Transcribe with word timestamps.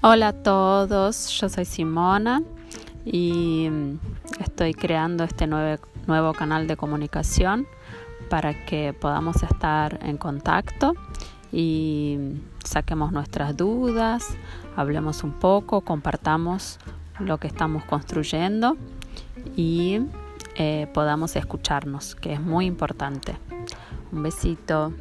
Hola 0.00 0.28
a 0.28 0.32
todos, 0.32 1.28
yo 1.40 1.48
soy 1.48 1.64
Simona 1.64 2.40
y 3.04 3.68
mm, 3.68 3.98
estoy 4.38 4.72
creando 4.72 5.24
este 5.24 5.48
nuevo, 5.48 5.82
nuevo 6.06 6.34
canal 6.34 6.68
de 6.68 6.76
comunicación 6.76 7.66
para 8.30 8.64
que 8.64 8.92
podamos 8.92 9.42
estar 9.42 9.98
en 10.04 10.16
contacto 10.16 10.94
y 11.50 12.16
mm, 12.16 12.64
saquemos 12.64 13.10
nuestras 13.10 13.56
dudas, 13.56 14.36
hablemos 14.76 15.24
un 15.24 15.32
poco, 15.32 15.80
compartamos 15.80 16.78
lo 17.18 17.38
que 17.38 17.48
estamos 17.48 17.84
construyendo 17.84 18.76
y 19.56 20.02
eh, 20.54 20.86
podamos 20.94 21.34
escucharnos, 21.34 22.14
que 22.14 22.34
es 22.34 22.40
muy 22.40 22.66
importante. 22.66 23.36
Un 24.12 24.22
besito. 24.22 24.92